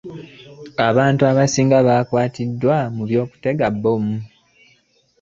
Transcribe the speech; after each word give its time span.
Abantu 0.87 1.21
abasinga 1.31 1.77
bakwatidwa 1.87 2.75
mu 2.95 3.03
byokutega 3.09 3.65
bbomu. 3.75 4.15